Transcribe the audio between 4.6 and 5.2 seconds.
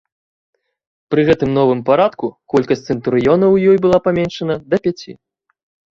да пяці.